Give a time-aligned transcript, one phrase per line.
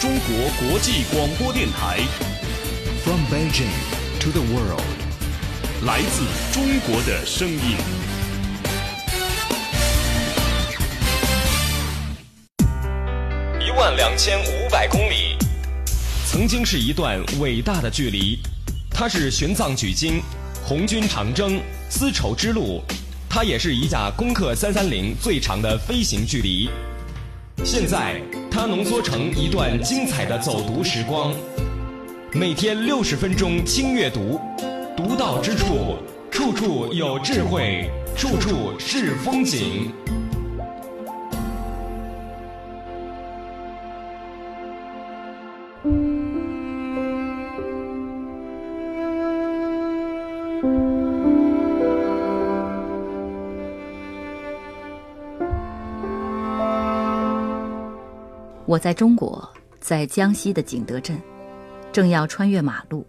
[0.00, 1.98] 中国国际广播电台。
[3.04, 3.66] From Beijing
[4.20, 4.80] to the world，
[5.84, 7.76] 来自中国的声音。
[13.60, 15.36] 一万两千五百公里，
[16.24, 18.38] 曾经是一段伟大的距离。
[18.88, 20.22] 它是玄奘取经、
[20.62, 21.60] 红军长征、
[21.90, 22.84] 丝绸之路，
[23.28, 26.70] 它也是一架攻克三三零最长的飞行距离。
[27.70, 28.18] 现在，
[28.50, 31.34] 它浓缩成一段精彩的走读时光。
[32.32, 34.40] 每天六十分钟轻阅读，
[34.96, 35.98] 读到之处，
[36.30, 39.92] 处处有智慧，处处是风景。
[58.78, 61.20] 我在中国，在江西的景德镇，
[61.90, 63.04] 正要穿越马路。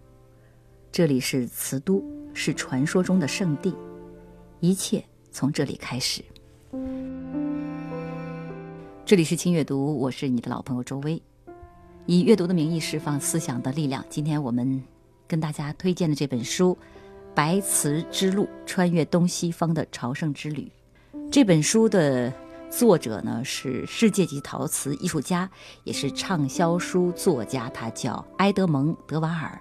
[0.91, 2.03] 这里是瓷都，
[2.33, 3.75] 是传说中的圣地，
[4.61, 6.23] 一切从这里开始。
[9.05, 11.21] 这里是轻阅读，我是你的老朋友周薇，
[12.07, 14.03] 以阅读的名义释放思想的力量。
[14.09, 14.83] 今天我们
[15.27, 16.75] 跟大家推荐的这本书
[17.35, 20.71] 《白瓷之路：穿越东西方的朝圣之旅》，
[21.29, 22.33] 这本书的。
[22.69, 25.49] 作者呢是世界级陶瓷艺术家，
[25.83, 29.59] 也是畅销书作家，他叫埃德蒙·德瓦尔。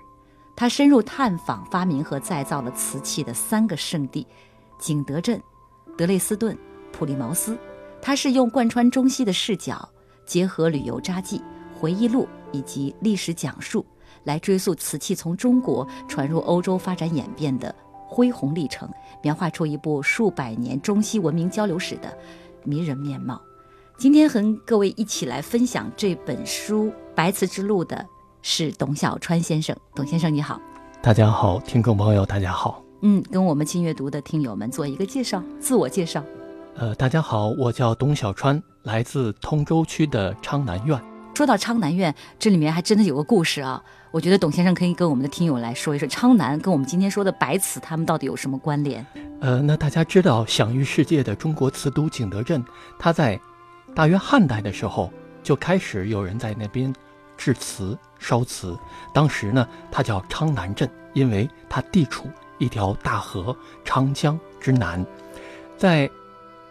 [0.54, 4.26] 他深入探访、发明和再造了瓷器的三个圣地：
[4.78, 5.40] 景德镇、
[5.96, 6.56] 德累斯顿、
[6.92, 7.56] 普利茅斯。
[8.02, 9.88] 他是用贯穿中西的视角，
[10.26, 11.42] 结合旅游札记、
[11.74, 13.84] 回忆录以及历史讲述，
[14.24, 17.74] 来追溯瓷器从中国传入欧洲发展演变的
[18.06, 18.88] 恢宏历程，
[19.22, 22.16] 描画出一部数百年中西文明交流史的。
[22.64, 23.40] 迷人面貌。
[23.96, 28.06] 今天和各位一起来分享这本书《白瓷之路》的
[28.42, 29.76] 是董小川先生。
[29.94, 30.60] 董先生你好，
[31.02, 32.82] 大家好，听众朋友大家好。
[33.02, 36.22] 嗯，跟我们轻阅读的听友们做一个介绍，自我介绍。
[36.76, 41.00] 呃，大家好，我叫董小川，来自通州区的昌南苑。
[41.34, 43.82] 说到昌南苑，这里面还真的有个故事啊。
[44.10, 49.04] 我觉得董先生可以跟我们的听友来说一说，昌南跟我们今天说的白瓷，他们到底有什么关联？
[49.40, 52.64] 呃，那大家知道享誉世界的中国瓷都景德镇，
[52.98, 53.38] 它在
[53.94, 56.92] 大约汉代的时候就开始有人在那边
[57.36, 58.76] 制瓷、烧瓷。
[59.12, 63.54] 当时呢，它叫昌南镇，因为它地处一条大河
[63.84, 65.04] 长江之南。
[65.76, 66.10] 在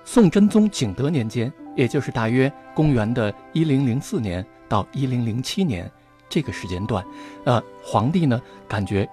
[0.03, 5.89] 宋真宗景德年间，也就是大约公元的一零零四年到一零零七年。
[6.29, 7.05] 这个时间段，
[7.45, 9.07] 呃，皇帝呢感觉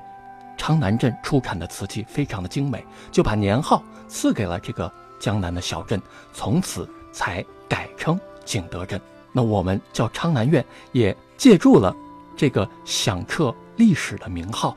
[0.57, 6.01] 昌南镇出产的瓷器非常的精美，就把年号赐给了这个江南的小镇，
[6.33, 9.01] 从此才改称景德镇。
[9.33, 11.95] 那我们叫昌南苑，也借助了
[12.37, 14.77] 这个响彻历史的名号，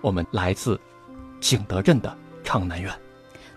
[0.00, 0.80] 我们来自
[1.40, 2.92] 景德镇的昌南苑。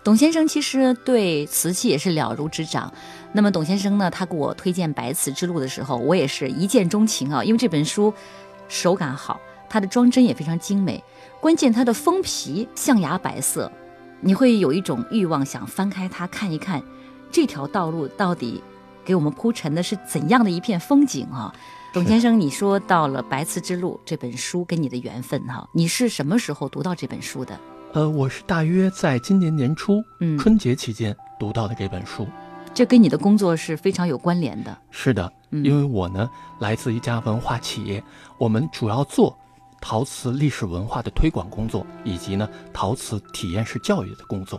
[0.04, 2.92] 董先生其实对瓷器也是了如指掌。
[3.32, 7.44] 那么董先生呢，他给我推荐《白瓷之路》的时候，我也是一见钟情啊。
[7.44, 8.12] 因为这本书
[8.68, 11.02] 手感好，它的装帧也非常精美，
[11.40, 13.70] 关键它的封皮象牙白色，
[14.20, 16.82] 你会有一种欲望想翻开它看一看，
[17.30, 18.62] 这条道路到底
[19.04, 21.54] 给我们铺陈的是怎样的一片风景啊？
[21.92, 27.58] 董先生，你说到了《白瓷之路》这本书跟你的缘分哈，你是什么时候读到这本书的？
[27.94, 32.26] 呃，我是大约在今年年初，嗯，春节期间读到的这本书，
[32.72, 34.74] 这跟你的工作是非常有关联的。
[34.90, 36.26] 是的，因为我呢
[36.58, 38.02] 来自一家文化企业，
[38.38, 39.36] 我们主要做
[39.78, 44.58] 陶瓷历史文化的推广工作，以及呢陶瓷体验式教育的工作。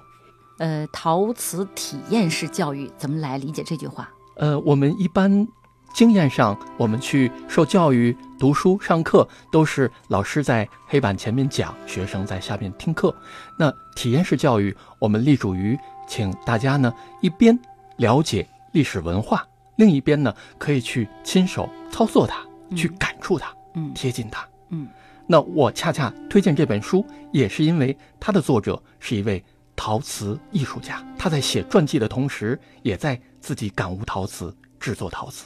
[0.60, 4.12] 呃，陶瓷体验式教育怎么来理解这句话？
[4.38, 5.48] 呃，我们一般。
[5.94, 13.16] 经验上，我们去受教育、读书、上课，都是老师在黑板前面讲，学生在下面听课。
[13.58, 15.78] 那体验式教育，我们立足于
[16.08, 17.58] 请大家呢一边
[17.98, 22.44] 了解历史文化，另一边呢可以去亲手操作它，
[22.76, 24.88] 去感触它，嗯，贴近它，嗯。
[25.28, 29.42] 那我恰恰推荐这本书，也是因为它的作者是一位
[29.76, 35.46] 陶瓷艺术家，他在写传记的同时，也在自己感悟陶瓷、制作陶瓷。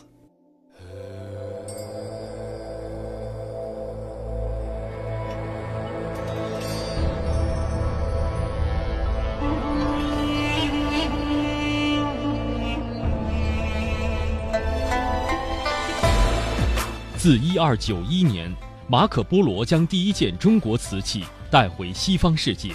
[17.18, 18.56] 自一二九一年，
[18.88, 22.72] 马可波罗将第一件中国瓷器带回西方世界，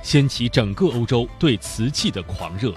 [0.00, 2.72] 掀起整个欧洲对瓷器的狂热。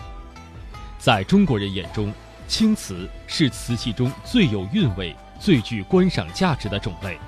[0.97, 2.11] 在中国人眼中，
[2.47, 7.19] 青瓷是瓷器中最有韵味、最具观赏价值的种类，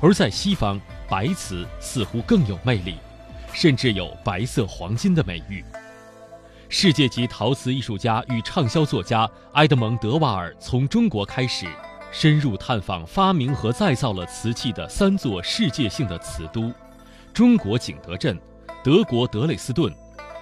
[0.00, 2.96] 而在西方，白瓷似乎更有魅力，
[3.52, 5.64] 甚至有“白色黄金”的美誉。
[6.68, 11.68] 世界级陶瓷艺术家与畅销作家埃德蒙·德瓦尔从中国开始，
[12.16, 16.72] 深入探访发明和再造了瓷器的三座世界性的瓷都：
[17.32, 18.40] 中国景德镇、
[18.84, 19.92] 德国德累斯顿、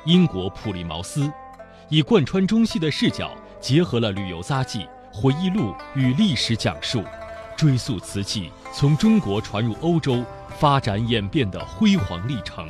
[0.04, 1.32] 英国普利茅斯，
[1.88, 7.02] 以贯穿中西的视角，结合了旅游杂记、回忆录与历史讲述，
[7.56, 10.22] 追溯瓷器从中国传入欧洲、
[10.58, 12.68] 发展演变的辉煌历程。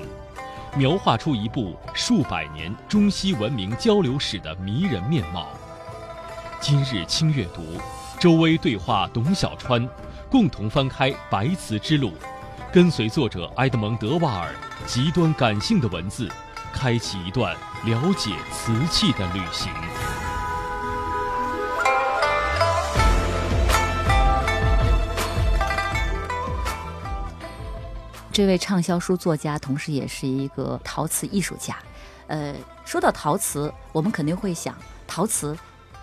[0.77, 5.49] 描画出一部数百年中西文明交流史的迷人面貌。
[6.61, 7.63] 今日轻阅读，
[8.23, 9.85] 周薇对话董小川，
[10.31, 12.11] 共同翻开《白瓷之路》，
[12.73, 14.55] 跟随作者埃德蒙·德瓦尔
[14.87, 16.31] 极端感性的文字，
[16.73, 17.53] 开启一段
[17.85, 19.73] 了解瓷器的旅行。
[28.31, 31.77] 这位畅销书作家，同时也是一个陶瓷艺术家。
[32.29, 32.55] 呃，
[32.85, 34.73] 说到陶瓷，我们肯定会想，
[35.09, 35.59] 陶瓷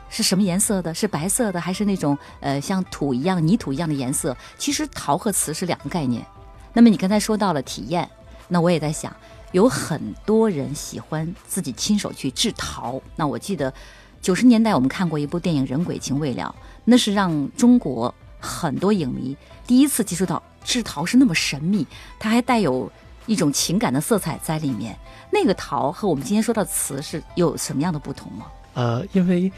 [0.10, 0.94] 是什么颜色的？
[0.94, 4.36] 是白色的，还是那种呃像土一样、泥土一样的颜色？
[4.58, 6.26] 其实陶和瓷是两个概念。
[6.74, 8.10] 那么你刚才说到了体验，
[8.48, 9.16] 那我也在想，
[9.52, 13.02] 有很多人喜欢自己亲手去制陶。
[13.16, 13.74] 那我记得
[14.22, 16.54] 九十年代我们看过一部电影《人鬼情未了》，
[16.86, 20.42] 那是让中国很多影迷第一次接触到。
[20.62, 21.88] 制陶是那么神秘，
[22.20, 22.92] 它还带有
[23.26, 24.96] 一种情感的色彩在里面。
[25.32, 28.46] 那个陶和我们今天说的瓷是有什么样的不同吗？
[28.74, 29.52] 呃，因为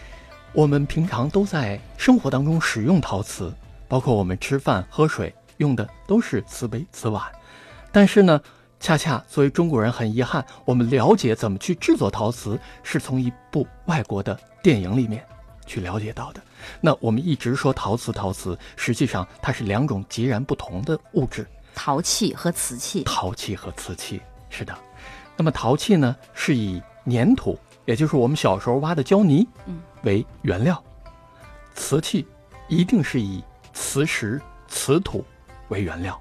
[0.54, 3.54] 我们平常都在生活当中使用陶瓷，
[3.88, 7.24] 包括我们吃饭喝水用的都是瓷杯瓷碗。
[7.90, 8.42] 但是呢，
[8.78, 15.24] 恰恰作为中国人很遗憾，我们了解怎么去制作陶瓷是从一部外国的电影里面
[15.66, 16.42] 去了解到的。
[16.82, 23.04] 那我们一直说陶瓷，陶瓷实际上它是两种截然不同的物质，陶器和瓷器。
[23.06, 24.76] 陶器和瓷器是的。
[25.38, 30.76] 那么陶器呢，是以粘土，也就是我们小时候挖的胶泥，嗯，为原料；
[31.74, 32.26] 瓷器
[32.68, 33.44] 一定是以
[33.74, 35.26] 磁石、瓷土
[35.70, 36.20] 为原料。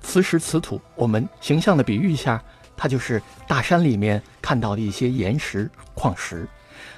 [0.00, 2.42] 磁石、瓷土，我们形象的比喻一下，
[2.76, 6.48] 它就是大山里面看到的一些岩石、矿石。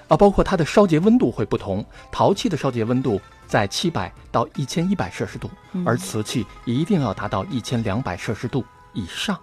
[0.08, 5.48] 啊，包括它的烧结温度会不同，陶器的烧结温度在七百到一千一百摄氏度，
[5.86, 9.38] 而瓷器一定要达到一千两百摄氏度以上。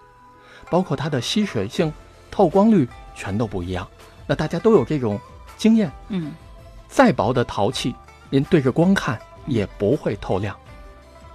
[0.70, 1.92] 包括它的吸水性、
[2.30, 3.88] 透光率全都不一样。
[4.28, 5.18] 那大家都有这种
[5.58, 6.34] 经验，嗯，
[6.88, 7.96] 再薄的陶器，
[8.30, 10.58] 您对着光看也不会透亮，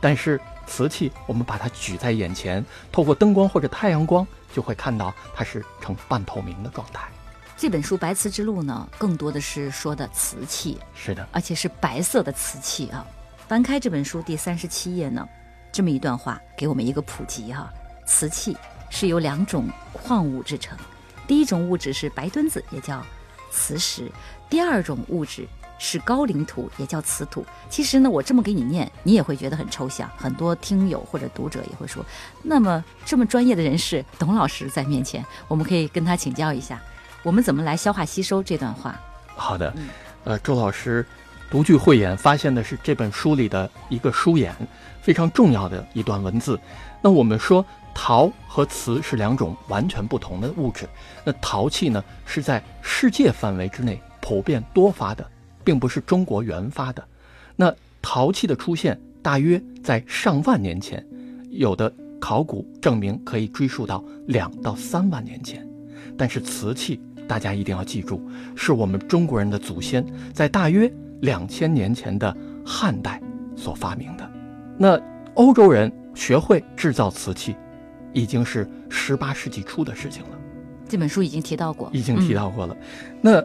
[0.00, 7.08] 但是瓷器，我们把它举在眼前，透过灯光或者太阳光，就会看到它是呈半透明的状态。
[7.56, 13.06] 这本书《白瓷之路》呢，更多的是说的瓷器，是的，而且是白色的瓷器啊。
[13.46, 15.28] 翻开这本书第三十七页呢，
[15.70, 17.70] 这么一段话给我们一个普及哈：
[18.04, 18.56] 瓷器
[18.90, 20.76] 是由两种矿物制成，
[21.26, 23.04] 第一种物质是白墩子，也叫
[23.52, 24.04] 磁石；
[24.52, 27.42] 第二种物质是高岭土，也叫瓷土。
[27.70, 30.06] 其实呢，我这么给你念，你也会觉得很抽象。
[30.14, 32.04] 很多听友或者读者也会说，
[32.42, 36.78] 那么这么专业的人士，董老师在面前，我们可以跟他请教一下。
[37.22, 38.94] 我们怎么来消化吸收这段话？
[39.34, 39.72] 好的，
[40.24, 41.06] 呃，周老师
[41.50, 44.54] 独具慧眼，发现的是这本书里的一个书眼，
[45.00, 46.60] 非常重要的一段文字。
[47.00, 50.86] 那我们说陶和瓷是两种完全不同的物质。
[51.24, 55.30] 那陶器呢，是在世界范围之内普遍多发的，
[55.62, 57.06] 并不是中国原发的。
[57.54, 61.06] 那陶器的出现大约在上万年前，
[61.50, 65.68] 有的考古证明可以追溯到两到三万年前，
[66.16, 66.98] 但是瓷器。
[67.28, 68.20] 大家一定要记住，
[68.54, 72.36] 是我们中国人的祖先在大约两千年前的
[72.66, 73.22] 汉代
[73.56, 74.30] 所发明的。
[74.76, 75.00] 那
[75.34, 77.56] 欧洲人学会制造瓷器，
[78.12, 80.38] 已经是十八世纪初的事情了。
[80.86, 82.76] 这本书已经提到过，已经提到过了。
[83.22, 83.42] 那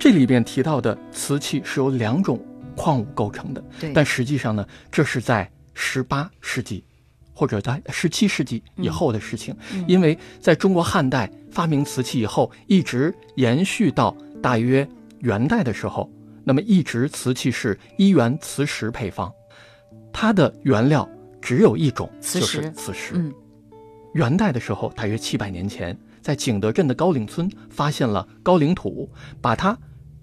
[0.00, 2.42] 这里边提到的瓷器是由两种
[2.74, 3.62] 矿物构成的，
[3.94, 6.82] 但实际上呢，这是在十八世纪。
[7.32, 9.56] 或者在十七世纪以后的事情，
[9.88, 14.86] 因为在中国汉代发明瓷器以后，一直延续到大约
[15.20, 16.10] 元代的时候，
[16.44, 19.32] 那么一直瓷器是一元磁石配方，
[20.12, 21.08] 它的原料
[21.40, 23.14] 只有一种，就是磁石。
[23.14, 23.32] 嗯，
[24.12, 29.74] 元代的时候，大约七百年前，在景德镇的高岭村发现了高岭土，把它。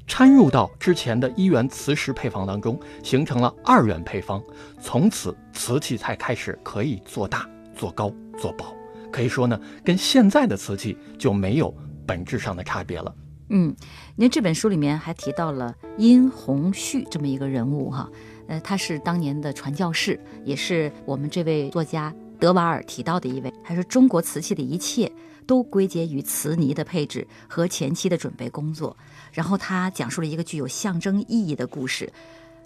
[0.08, 4.42] 掺入到之前的一元磁石配方当中，形成了二元配方。
[4.82, 8.66] 从此，瓷器才开始可以做大、做高、做薄。
[9.12, 13.14] 可以说呢，跟现在的瓷器就没有本质上的差别了。
[13.50, 13.76] 嗯，
[14.16, 18.10] 您这本书里面还提到了殷洪绪这么一个人物哈。
[18.48, 23.54] 呃，他是当年的传教士，也是我们这位作家德瓦尔提到的一位。
[23.64, 25.12] 他说，中国瓷器的一切
[25.48, 28.96] 都归结于瓷泥的配置和前期的准备工作。
[29.32, 32.12] 然后他讲述了一个具有象征意义的故事，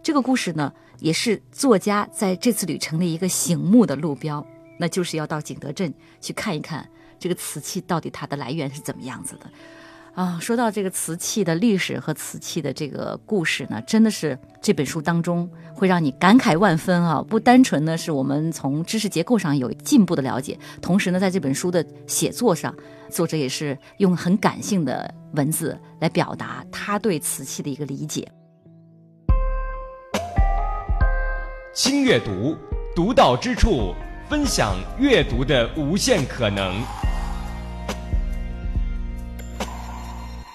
[0.04, 4.46] 这个故事呢，也是作家在这次旅程的一个醒目的路标，
[4.80, 9.50] 那就是要到景德镇去看一看这个瓷器到底它的来源是怎么样子的。
[10.13, 17.24] 啊，说到这个瓷器的历史和瓷器的这个故事呢，真的是这本书当中会让你感慨万分啊！
[17.27, 22.75] 不单纯呢是我们从知识结构上有进步的了解，同时呢，在这本书的写作上，
[23.10, 28.30] 作者也是用很感性的文字来表达他对瓷器的一个理解。
[31.74, 32.58] 轻阅读，
[32.94, 33.96] 独到之处，
[34.30, 36.75] 分享阅读的无限可能。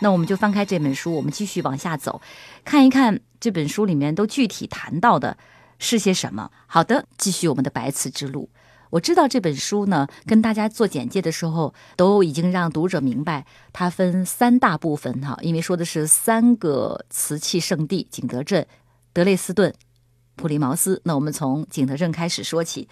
[0.07, 2.23] 那我们就翻开这本书，我们继续往下走，
[2.65, 5.37] 看一看这本书里面都具体谈到的
[5.81, 6.49] 是些什么。
[6.69, 8.49] 好的，继续我们的白瓷之路。
[8.91, 18.65] 我知道这本书呢，跟大家做简介的时候，都已经让读者明白，它分三大部分哈，因为说的是三个瓷器圣地：景德镇、
[19.13, 19.75] 德累斯顿、
[20.37, 21.03] 普利茅斯。
[21.05, 22.89] 那我们从景德镇开始说起。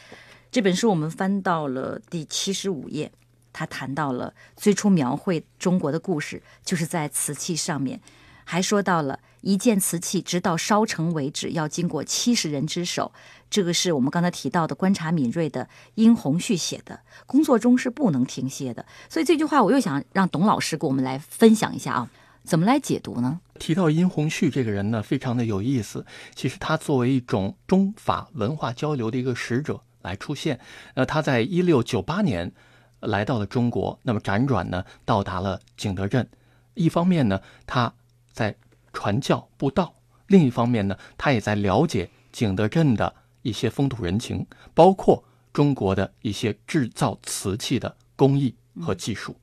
[0.51, 3.13] 这本书我们翻到了第七十五页。
[3.55, 8.01] 他谈到了最初描绘中国的故事，就是在瓷器上面，
[8.45, 13.13] 还说到了一件瓷器直到烧成为止要经过七十人之手，
[13.49, 18.85] 这个是我们刚才提到的观察敏锐的殷洪旭写的，工作中是不能停歇的。
[19.09, 22.11] 所以这句话我又想让董老师给我们来分享一下啊，
[22.43, 23.41] 怎么来解读呢？
[23.61, 26.05] 提到殷洪旭这个人呢，非常的有意思。
[26.35, 30.59] 其实他作为一种中法文化交流的一个使者来出现，
[30.97, 32.53] 那，他在一六九八年。
[33.07, 36.29] 来到了中国，那么辗转呢，到达了景德镇。
[36.75, 37.93] 一方面呢，他
[38.33, 38.57] 在
[38.93, 39.95] 传教布道；
[40.27, 49.37] 另一方面呢，他也在了解景德镇的一些风土人情，包括中国的一些制造瓷器的工艺和技术。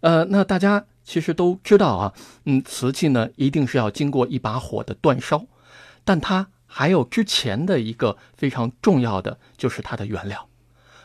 [0.00, 5.46] 呃，那大家其实都知道啊，嗯，瓷器呢一定是要经过一把火的煅烧，
[6.04, 10.48] 但它还有之前的一个非常重要的，就是它的原料。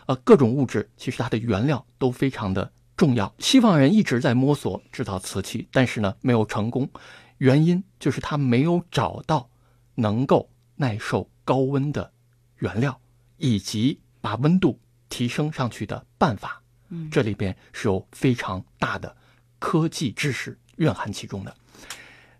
[0.09, 3.31] 呃，各种物质其实它的原料都非常的重要。
[3.37, 6.89] 西方人一直在摸索制造瓷器，但是呢没有成功，
[7.37, 9.47] 原因就是他没有找到
[9.93, 12.11] 能够耐受高温的
[12.57, 12.99] 原料，
[13.37, 16.59] 以及把温度提升上去的办法。
[16.87, 19.15] 嗯，这里边是有非常大的
[19.59, 21.55] 科技知识蕴含其中的。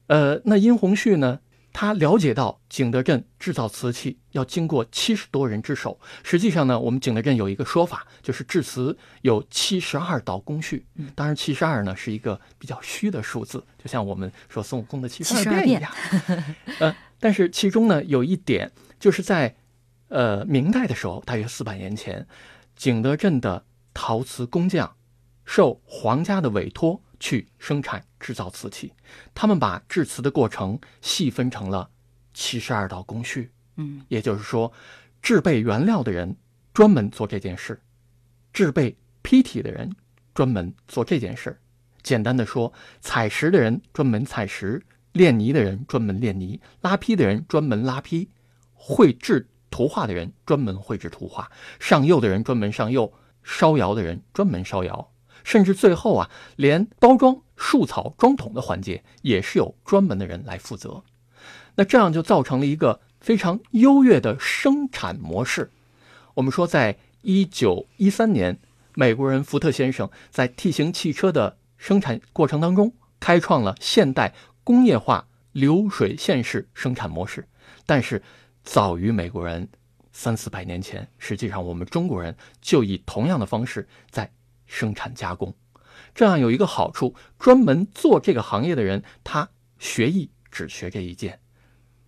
[0.08, 1.40] 呃，那殷洪旭呢？
[1.72, 6.00] 他了解到景德镇制造瓷器要经过七十多人之手。
[6.24, 10.86] 实际上呢，我们景德镇有一个说法，就是制瓷有七十二道工序。
[11.16, 15.92] 当然，七十二呢是一个比较虚的数字，就像我们说孙悟空的七十二变一样。
[16.80, 19.56] 呃，但是其中呢有一点，就是在
[20.10, 22.28] 呃明代的时候，大约四百年前，
[22.76, 24.96] 景德镇的陶瓷工匠
[25.46, 27.02] 受皇家的委托。
[27.20, 28.94] 去生产制造瓷器，
[29.34, 31.90] 他们把制瓷的过程细分成了
[32.34, 33.52] 七十二道工序。
[33.76, 34.72] 嗯，也就是说，
[35.22, 36.36] 制备原料的人
[36.74, 37.80] 专门做这件事，
[38.54, 39.94] 制备坯体的人
[40.34, 41.60] 专门做这件事。
[42.02, 42.72] 简单的说，
[43.02, 48.30] 采石的人专门采石，炼泥的人专门炼泥，拉坯的人专门拉坯，
[48.74, 55.12] 绘制图画的人专门绘制图画，上釉的人专门上釉，烧窑的人专门烧窑。
[55.44, 61.04] 甚至最后啊，连包装树草装桶的环节也是有专门的人来负责。
[61.76, 65.72] 那这样就造成了一个非常优越的生产模式。
[66.36, 68.60] 我们说，在一九一三年，
[68.96, 77.48] 美国人福特先生在 T 型汽车的生产过程当中，开创了现代工业化流水线式生产模式。
[77.86, 78.22] 但是，
[78.64, 79.68] 早于美国人
[80.12, 84.32] 三四百年前，实际上我们中国人就以同样的方式在。
[84.70, 85.54] 生产加工，
[86.14, 89.50] 这样有一个好处：专门做这个行业的人，他
[89.80, 91.40] 学艺只学这一件，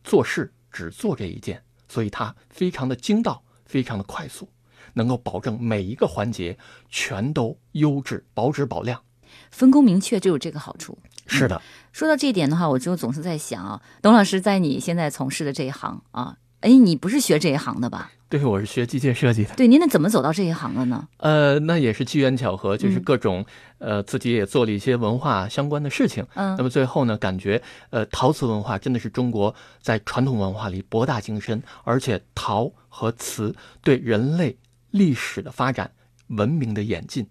[0.04, 4.48] 做事只做这一件，所以他非常的精到，非常的快速，
[4.94, 9.04] 能够保证每一个环节全都优质、保质保量，
[9.50, 11.00] 分工明确就有这个好处。
[11.26, 18.12] 是的，说到这一点的话，我就总是在想啊，董老师在你现在从事的这一行啊，哎，你不是学这一行的吧？
[18.30, 19.56] 对，我是学机械设计的。
[19.56, 21.08] 对，您那怎么走到这一行了呢？
[21.18, 23.44] 呃，那也是机缘巧合，就是各种
[23.80, 26.26] 呃，自己也做了一些文化相关的事情。
[26.36, 34.56] 嗯，那么最后呢，感觉呃，陶瓷文化真的是中国在传统文化里博大精深，而且陶和瓷对人类
[34.92, 35.92] 历史的发展、
[36.28, 37.28] 文明的演进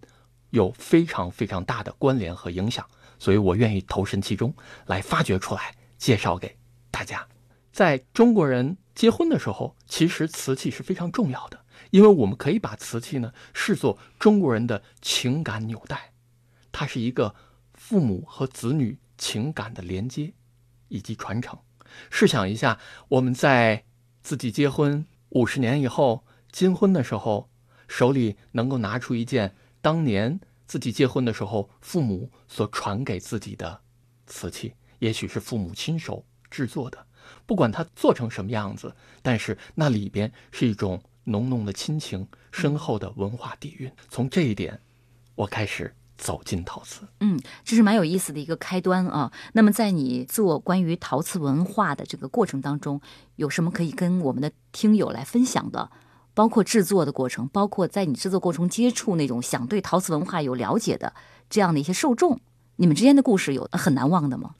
[0.50, 2.84] 有非常非常大的关联和影响。
[3.18, 4.52] 所以我愿意投身其中，
[4.86, 6.56] 来发掘出来，介绍给
[6.90, 7.24] 大家。
[7.72, 8.76] 在中国人。
[9.00, 16.12] 结婚的时候，其实瓷器是非常重要的，因为我们可以把瓷器呢视作中国人的情感纽带，
[16.70, 17.34] 它是一个
[17.72, 20.34] 父母和子女情感的连接
[20.88, 21.58] 以及传承。
[22.10, 22.78] 试想一下，
[23.08, 23.86] 我们在
[24.20, 27.48] 自己结婚五十年以后金婚的时候，
[27.88, 33.80] 手里能够拿出一件当年自己结婚的时候父母所传给自己的
[34.26, 37.06] 瓷器，也许是父母亲手制作的，
[37.46, 43.90] 不管它做成什么样子，但是那里边是一种浓浓的亲情、深厚的文化底蕴。
[44.08, 44.80] 从这一点，
[45.34, 45.94] 我开始。
[46.20, 49.32] 走进陶瓷，嗯，这是蛮有意思的一个开端啊。
[49.54, 53.00] 那么，在你做关于陶瓷文化的这个过程当中，
[53.36, 55.90] 有什么可以跟我们的听友来分享的？
[56.34, 61.14] 包括制作的过程，包括在你制作过程接触那种想对陶瓷文化有了解的
[61.48, 62.38] 这样的一些受众，
[62.76, 64.54] 你们之间的故事有很难忘的吗？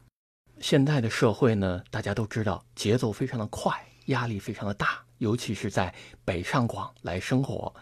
[0.60, 3.74] 现在的社会呢，大家都知道节奏非常的快，
[4.06, 7.74] 压力非常的大，尤其是在北上广来生活，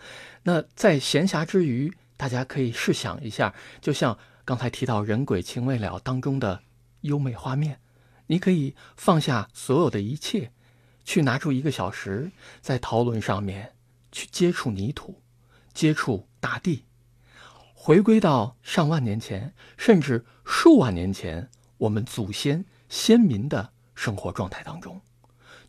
[0.45, 1.93] 那在闲暇之余。
[2.17, 6.63] 大家可以试想一下，就像刚才提到《人鬼情未了》当中的
[7.03, 7.79] 优美画面，
[8.27, 10.51] 你可以放下所有的一切，
[11.05, 13.77] 去拿出一个小时，在陶轮上面
[14.11, 15.23] 去接触泥土，
[15.73, 16.87] 接触大地，
[17.73, 25.01] 回归到上万年前，甚至数万年前我们祖先先民的生活状态当中，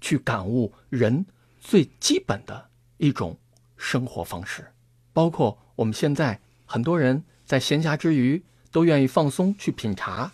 [0.01, 1.25] 去感悟人
[1.59, 3.37] 最基本的一种
[3.77, 4.71] 生活方式，
[5.13, 5.57] 包括。
[5.79, 10.29] 我们现在很多人在闲暇之余都愿意放松去品茶，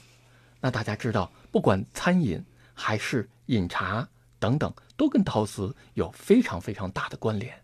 [0.60, 7.56] 那大家知道，不管餐饮还是饮茶等等，都跟陶瓷有非常非常大的关联。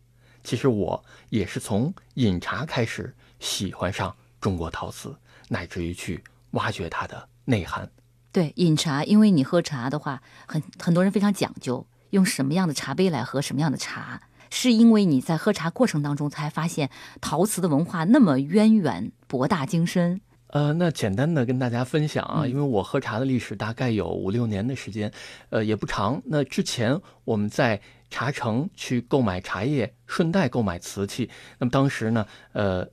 [0.43, 7.91] 其实我也是从饮茶开始喜欢上中国陶瓷，乃至于去挖掘它的内涵。
[8.31, 14.21] 对，饮茶，因为你喝茶的话，很很多人非常讲究，用什么样的茶杯来喝什么样的茶。
[14.53, 16.89] 是因为你在喝茶过程当中才发现
[17.21, 20.19] 陶瓷的文化那么渊源博大精深。
[20.47, 25.09] 呃，那简单的跟大家分享啊，因为我喝茶的历史大概有五六年的时间，
[25.49, 26.21] 呃，也不长。
[26.25, 31.29] 那之前我们在茶城去购买茶叶，顺带购买瓷器。
[31.57, 32.85] 那么当时呢，呃，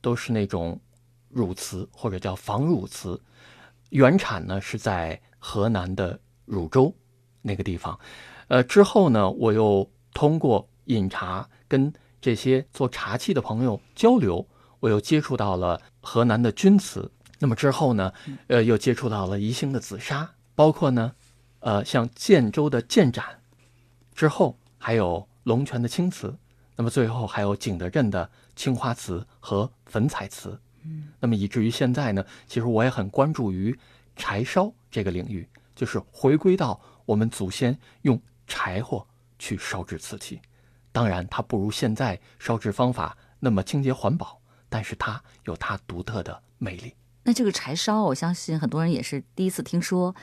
[0.00, 0.80] 都是那种
[1.28, 3.20] 汝瓷或者叫仿汝瓷，
[3.90, 6.92] 原产呢是在河南的汝州
[7.42, 7.98] 那个地方。
[8.48, 14.44] 呃，之后呢，我又通过饮茶，跟这些做茶器的朋友交流，
[14.80, 17.10] 我又接触到了河南的钧瓷。
[17.38, 18.12] 那么之后呢，
[18.48, 21.12] 呃，又接触到了宜兴的紫砂，包括呢，
[21.60, 23.24] 呃，像建州的建盏，
[24.14, 26.36] 之后还有龙泉的青瓷，
[26.76, 30.60] 那么最后还有景德镇的青花瓷和粉彩瓷。
[31.18, 33.78] 那么以至于现在呢，其实我也很关注于
[34.16, 39.06] 柴烧这个领域，就是回归到我们祖先用柴火
[39.38, 40.40] 去烧制瓷器。
[40.92, 46.94] 当然，它不如现在烧制方法那么清洁环保，但是它有它独特的魅力。
[47.22, 50.14] 那这个柴烧，我相信很多人也是第一次听说，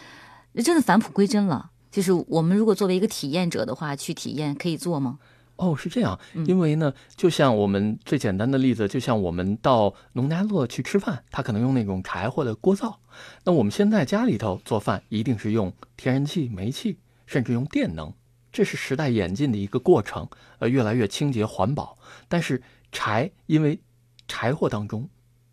[0.56, 1.72] 真的返璞归真了。
[1.90, 5.20] 就是我们如果作为一个体验者的话，去体验可以做吗？
[5.58, 6.20] 哦，是这样。
[6.46, 13.00] 因为呢，就像我们最简单的例子，就像我们到农家乐去吃饭，他可能用那种柴火的锅灶。
[13.44, 18.14] 那我们现在家里头做饭，一定是用天然气、煤气，甚至用电能。
[18.52, 20.28] 这是时代演进的一个过程，
[20.60, 21.98] 呃，越来越清洁环保。
[22.28, 23.80] 但是柴因为
[24.28, 25.10] 柴火当中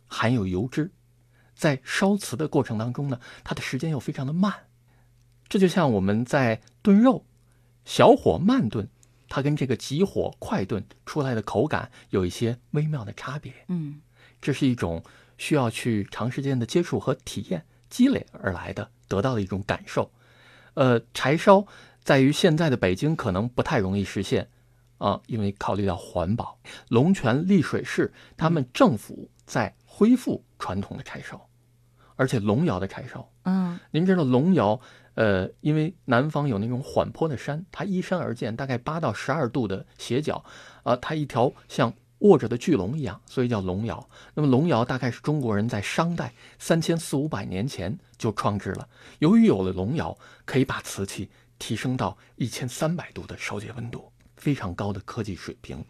[0.07, 0.91] 含有油脂，
[1.55, 4.53] 在烧瓷的过程当中呢，它的时间又非常的慢。
[5.49, 7.27] 这就像我们在炖肉，
[7.85, 8.89] 小火慢炖，
[9.35, 13.53] 它跟这个急火快炖出来的口感有一些微妙的差别。
[13.67, 14.01] 嗯，
[14.41, 15.03] 这是一种
[15.39, 20.13] 需要去长时间的接触和体验积累而来的，得到的一种感受。
[20.75, 21.67] 呃，柴烧。
[22.05, 24.49] 在于现在的北京可能不太容易实现，
[24.99, 26.61] 啊，因为考虑到环保。
[26.89, 31.49] 龙泉丽水市他们政府在恢复传统的柴烧，
[32.15, 33.29] 而且龙窑的柴烧。
[33.43, 34.81] 嗯，您知道龙窑，
[35.15, 40.45] 呃，因为南方有那种缓坡的山，它依山而建，大概八到十二度的斜角，
[40.83, 44.09] 啊，它一条像卧着的巨龙一样，所以叫龙窑。
[44.35, 48.89] 那么龙窑大概是中国人在商代三千四五百年前就创制了。
[49.19, 51.31] 由于有了龙窑，可以把瓷器。
[51.57, 55.83] 提升到一千三百度的烧结温度，非常高的科技水平。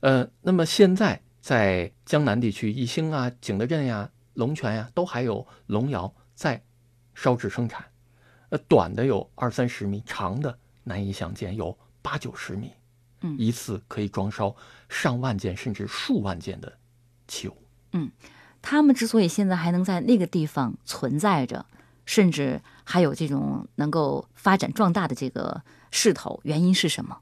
[0.00, 6.64] 呃，那么现在在江南地区，宜兴啊、景德镇呀、龙泉呀，都还有龙窑在
[7.14, 7.84] 烧制生产。
[8.52, 12.70] 呃，短的有二三十米，长的难以想见，有八九十米。
[13.22, 14.54] 嗯，一次可以装烧
[14.88, 16.70] 上万件甚至数万件的
[17.26, 17.56] 器物。
[17.92, 18.10] 嗯，
[18.60, 21.64] 他们之所以现在还能在那个地方存在着。
[22.04, 25.62] 甚至还有这种能够发展壮大的这个
[25.92, 27.16] 势头，原因是什么？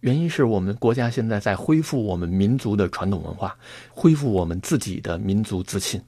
[0.00, 3.56] 原因是我们国家现在在恢复我们民族的传统文化，
[3.88, 6.02] 恢复我们自己的民族自信。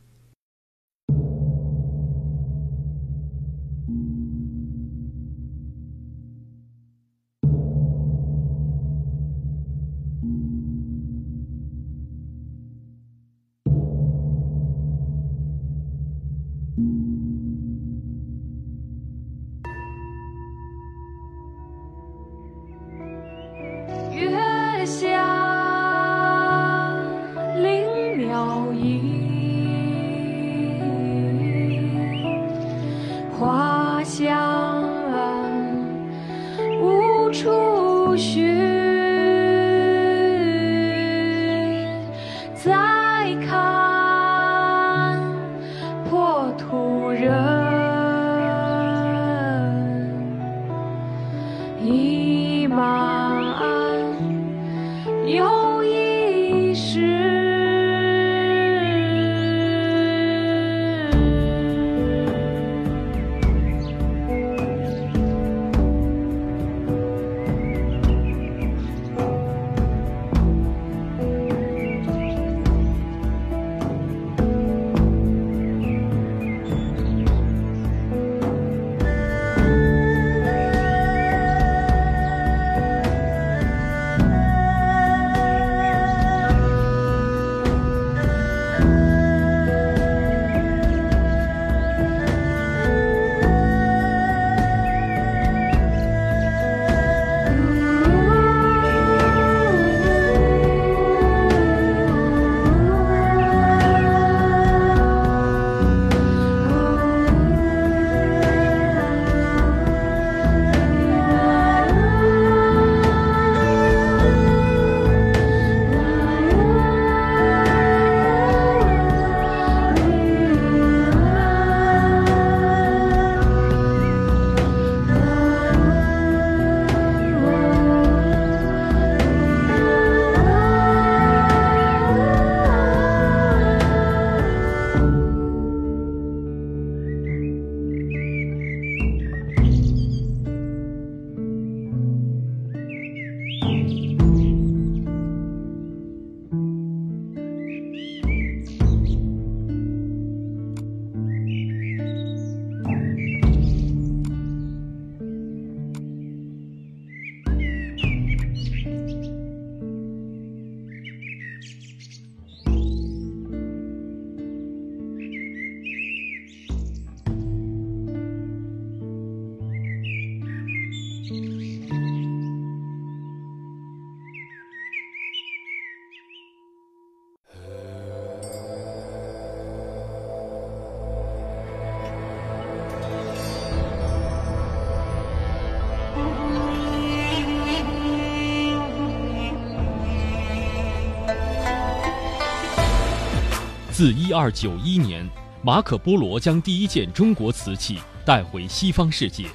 [194.02, 195.24] 自一二九一年，
[195.62, 199.46] 马可·波罗将第一件中国瓷器带回西方世界，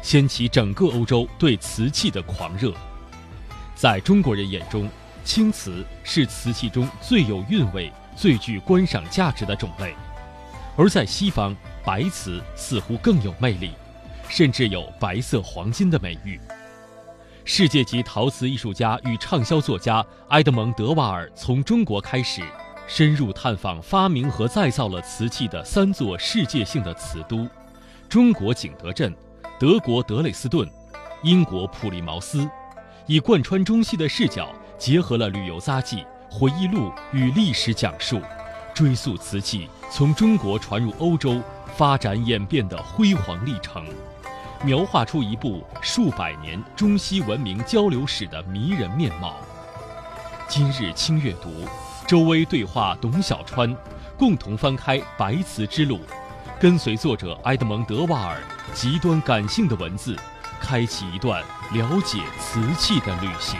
[0.00, 2.72] 掀起整个欧洲对瓷器的狂热。
[3.74, 4.88] 在中国人眼中，
[5.22, 9.90] 青瓷是瓷器中最有韵味、最具观赏价值的种类；
[10.78, 13.72] 而在西方，白瓷似乎更有魅力，
[14.30, 16.40] 甚至有“白色黄金”的美誉。
[17.44, 22.42] 世界级陶瓷艺术家与畅销作家埃德蒙·德瓦尔从中国开始。
[22.92, 27.48] 深入探访发明和再造了瓷器的三座世界性的瓷都：
[28.08, 29.14] 中国景德镇、
[29.60, 30.68] 德国德累斯顿、
[31.22, 32.50] 英国普利茅斯，
[33.06, 38.20] 以贯穿中西的视角，结合了旅游杂记、回忆录与历史讲述，
[38.74, 41.40] 追溯瓷器从中国传入欧洲、
[41.76, 43.86] 发展演变的辉煌历程，
[44.64, 49.36] 描画出一部数百年中西文明交流史的迷人面貌。
[50.48, 51.48] 今日轻阅读。
[52.10, 53.72] 周薇对话董小川，
[54.18, 55.98] 共同翻开《白瓷之路》，
[56.58, 58.42] 跟随作者埃德蒙·德瓦尔
[58.74, 60.18] 极端感性的文字，
[60.60, 61.40] 开启一段
[61.72, 63.56] 了解瓷器的旅行。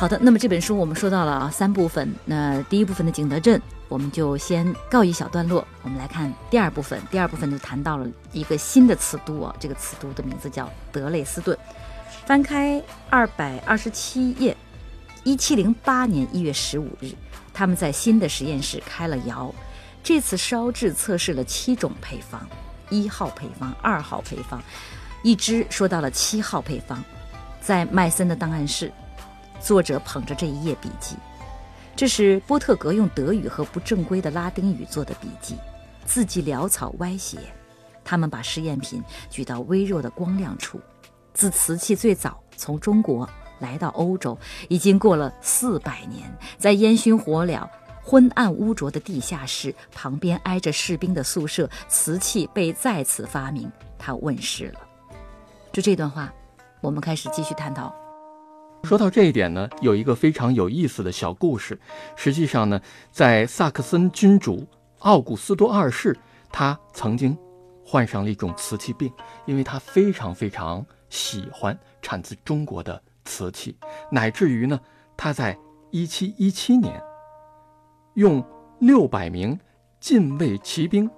[0.00, 3.60] 好的，那么这本书我们说到了三部分，那第一部分的景德镇。
[3.86, 5.62] 我们就先告一小段落。
[5.82, 11.54] 我们来看第二部分，第二部分就谈到了一个新的瓷都啊，这个瓷都的名字叫德累斯顿。
[12.24, 14.56] 翻开二百二十七页，
[15.22, 17.12] 一七零八年一月十五日，
[17.52, 19.54] 他们在新的实验室开了窑。
[20.02, 22.40] 这次烧制测试了七种配方，
[22.88, 24.62] 一号配方、二号配方，
[25.22, 27.04] 一直说到了七号配方。
[27.60, 28.90] 在麦森的档案室，
[29.60, 31.16] 作者捧着这一页笔记。
[31.94, 35.56] 这是波特格用德语和不正规的拉丁语做的笔记，
[36.04, 37.38] 字迹潦草歪斜。
[38.02, 40.80] 他们把试验品举到微弱的光亮处。
[41.34, 44.36] 自瓷器最早从中国来到欧洲，
[44.68, 46.22] 已经过了四百年。
[46.58, 47.68] 在烟熏火燎、
[48.02, 54.80] 昏暗污浊的地下室旁边，挨着士兵的宿舍，瓷器被再次发明，它问世了。
[55.70, 56.32] 就这段话，
[56.80, 57.94] 我们开始继续探讨。
[58.82, 61.78] 说到这一点呢，有一个非常有意思的小故事。
[62.16, 62.80] 实际上呢，
[63.12, 64.66] 在萨克森君主
[65.00, 66.16] 奥古斯都二世，
[66.50, 67.36] 他曾经
[67.84, 69.12] 患上了一种瓷器病，
[69.46, 73.76] 因为他非常非常喜欢产自中国的瓷器，
[74.10, 74.80] 乃至于呢，
[75.16, 75.56] 他在
[75.90, 77.00] 一七一七年
[78.14, 78.44] 用
[78.80, 79.56] 六百名
[80.00, 81.08] 禁卫骑兵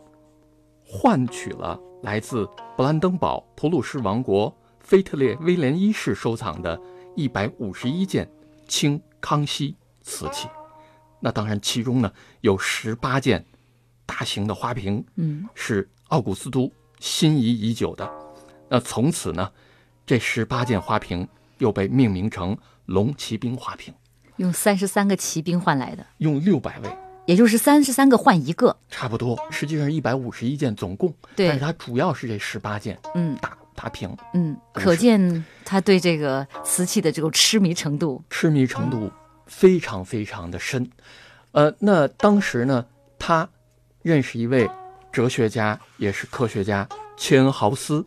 [0.85, 2.47] 换取了来自
[2.77, 6.79] 布兰登堡普鲁士王国腓特烈威廉一世收藏的。
[7.15, 8.29] 一百五十一件
[8.67, 10.49] 清康熙瓷器，
[11.21, 13.45] 那当然其中呢有十八件
[14.07, 16.71] 大型的花瓶，嗯，是奥古斯都
[17.01, 18.11] 心仪已久的。
[18.69, 19.51] 那从此呢，
[20.07, 23.93] 这十八件花瓶又被命名成龙骑兵花瓶，
[24.37, 26.97] 用三十三个骑兵换来的，用六百位，
[27.27, 33.57] 也就是三十三个换一个，差不多，实际上一百五十一件总共，对，但是它主要是这十八件，嗯，大。
[33.83, 39.11] 大瓶，嗯，可见他对这个瓷器的这种痴迷程度，痴迷程度
[39.47, 40.89] 非常非常的深。
[41.51, 42.87] 呃，那当时呢，
[43.19, 43.49] 他
[44.03, 44.71] 认识一位
[45.11, 48.07] 哲学家，也是科学家切恩豪斯。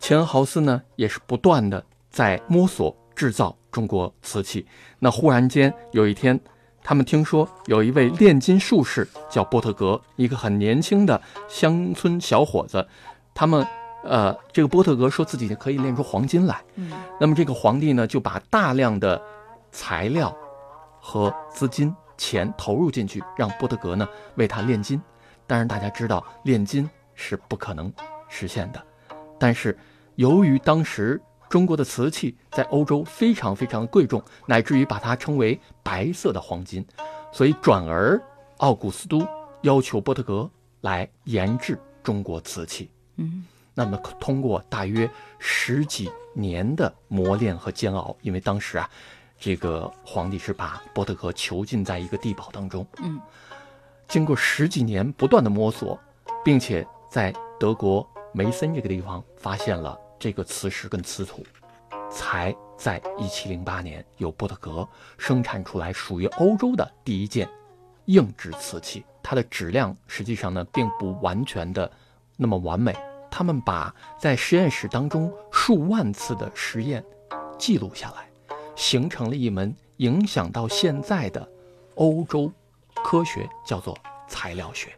[0.00, 4.66] 切恩豪斯呢，也是不断的在摸索制造中国瓷器。
[4.98, 6.40] 那忽然间有一天，
[6.82, 12.84] 他们听说有一位炼金术士叫波特格，一个很年轻的乡村小伙子，
[13.32, 13.64] 他们。
[14.08, 16.62] 呃，这个波特格说自己可以炼出黄金来。
[16.76, 16.90] 嗯，
[17.20, 19.20] 那么这个皇帝呢，就把大量的
[19.70, 20.34] 材料
[21.00, 25.00] 和资金钱投入进去，让波特格呢为他炼金。
[25.46, 27.92] 当然，大家知道炼金是不可能
[28.28, 28.82] 实现的。
[29.38, 29.76] 但是，
[30.14, 36.84] 由于当时中国的瓷器在欧洲非常非常贵重，乃至于把它称为白色的黄金，
[37.32, 38.20] 所以转而
[38.58, 39.26] 奥古斯都
[39.62, 42.90] 要求波特格来研制中国瓷器。
[43.16, 43.44] 嗯。
[43.78, 45.08] 那么，通过大约
[45.38, 48.88] 十几年的磨练和煎熬，因为当时啊，
[49.38, 52.86] 这个皇帝是把波特格囚禁在一个地堡当中。
[53.02, 53.20] 嗯，
[54.08, 55.98] 经过十几年不断的摸索，
[56.42, 61.44] 并且在德国梅森这个地方发现了这个磁石跟瓷土，
[62.10, 67.46] 才在一七零八年由波特格生产出来属于欧洲的第一件
[68.06, 69.04] 硬质瓷器。
[69.22, 71.92] 它的质量实际上呢，并不完全的
[72.38, 72.96] 那么完美。
[73.38, 77.04] 他们把在实验室当中数万次的实验
[77.58, 78.26] 记录下来，
[78.74, 81.46] 形成了一门影响到现在的
[81.96, 82.50] 欧洲
[83.04, 83.94] 科学，叫做
[84.26, 84.90] 材料学。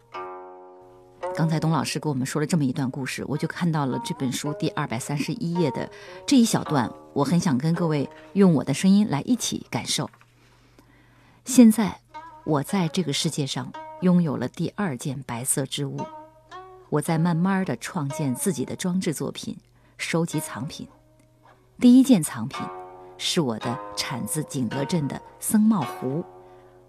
[1.34, 5.90] 刚才董老师给我们说了这么一段故事，我就看到了这本书第二百三十一页的
[6.24, 10.08] 这一小段，我很想跟各位用我的声音来一起感受。
[11.44, 12.02] 现在，
[12.44, 13.72] 我在这个世界上
[14.02, 16.06] 拥有了第二件白色之物。
[16.90, 19.56] 我在慢慢的创建自己的装置作品，
[19.98, 20.88] 收集藏品。
[21.78, 22.66] 第一件藏品
[23.18, 26.24] 是我的产自景德镇的僧帽壶，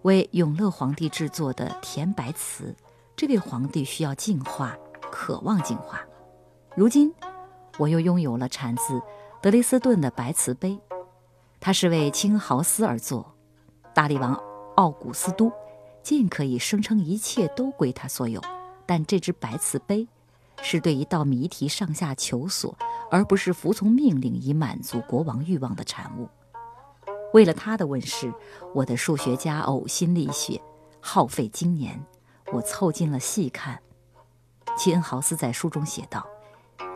[0.04, 2.74] 为永乐皇帝制作的甜白瓷。
[3.16, 4.78] 这位皇帝需要净化，
[5.12, 6.00] 渴望净化。
[6.76, 7.14] 如今，
[7.78, 9.02] 我又拥有了产自
[9.42, 10.80] 德累斯顿的白瓷杯，
[11.60, 13.36] 它是为清豪斯而作。
[13.94, 14.34] 大力王
[14.78, 15.52] 奥古斯都
[16.02, 18.42] 尽可以声称一切都归他所有。
[18.89, 20.08] 但这只白瓷杯，
[20.63, 22.75] 是对一道谜题上下求索，
[23.12, 26.28] 而不是服从命令以满足国王欲望的产物。
[27.36, 28.34] 为了它的问世，
[28.73, 30.60] 我的数学家呕心沥血，
[30.99, 32.04] 耗费经年。
[32.52, 33.80] 我凑近了细看。
[34.75, 36.25] 齐恩豪斯在书中写道：“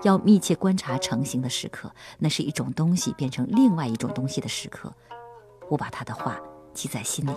[0.01, 4.91] 要密切观察成型的时刻，那是一种东西变成另外一种东西的时刻。”
[5.69, 6.41] 我把他的话
[6.73, 7.35] 记在心里。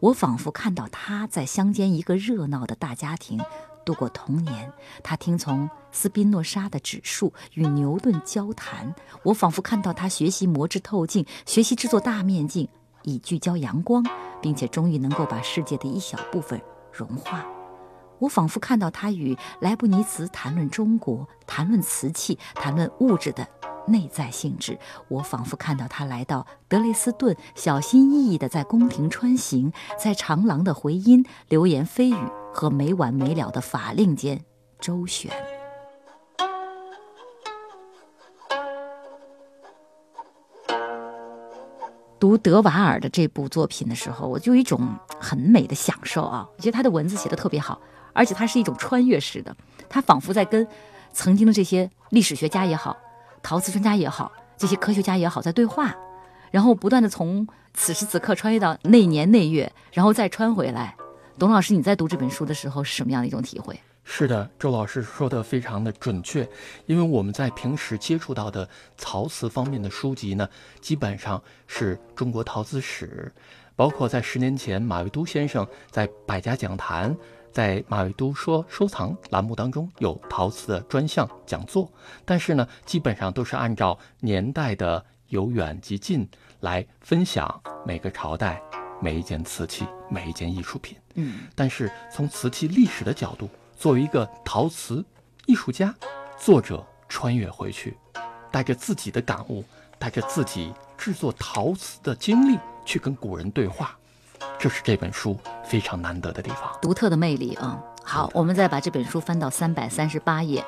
[0.00, 3.40] 我仿佛看到他在乡间一个热闹的大家庭。
[3.88, 4.70] 度过童年，
[5.02, 8.94] 他听从斯宾诺莎的指数与牛顿交谈。
[9.22, 12.68] 我仿佛看到他学习磨制透镜，学习制作大面镜，
[13.04, 14.04] 以聚焦阳光，
[14.42, 16.60] 并且终于能够把世界的一小部分
[16.92, 17.46] 融化。
[18.18, 23.48] 我仿佛看到他与莱布尼茨谈论中国，谈论瓷器，谈论物质的
[23.86, 24.78] 内在性质。
[25.08, 34.44] 我仿佛看到他来到德累斯顿，小心翼翼地在宫廷穿行，在长廊的回音、流言蜚语和没完没了的法令间
[34.80, 35.30] 周旋。
[42.20, 44.80] 读德瓦尔的这部作品的时候，我就有一种
[45.20, 46.48] 很美的享受啊！
[46.56, 47.80] 我觉得他的文字写的特别好。
[48.14, 49.56] 而且它是一种穿越式的，
[49.88, 50.66] 他仿佛在跟
[51.12, 52.96] 曾经的这些历史学家也好、
[53.44, 55.94] 陶瓷专家也好、这些科学家也好在对话，
[56.50, 60.96] 然后不断的从此时此刻穿越到那年那月，然后再穿回来。
[61.38, 63.78] 董老师，你在读这本书的时候是什么样的一种体会？
[64.02, 66.48] 是的，周老师说的非常的准确，
[66.86, 70.48] 因为我们在平时接触到的陶瓷方面的书籍呢，
[70.80, 73.32] 基本上是中国陶瓷史，
[73.76, 77.16] 包括在十年前马未都先生在百家讲坛。
[77.50, 81.90] 在马未都说收藏栏目当中有陶瓷的专项讲座，
[82.24, 86.28] 但是呢，基本上都是按照年代的由远及近
[86.60, 88.60] 来分享每个朝代
[89.00, 90.96] 每一件瓷器、每一件艺术品。
[91.14, 95.04] 嗯，但是从瓷器历史的角度，作为一个陶瓷
[95.46, 95.94] 艺术家，
[96.38, 97.96] 作者穿越回去，
[98.50, 99.64] 带着自己的感悟，
[99.98, 103.96] 带着自己制作陶瓷的经历，去跟古人对话。
[104.58, 107.80] 这是这本书非常难得的地方，独特的魅力啊！
[108.04, 110.64] 好，我们再把这本书翻到三百三十八页，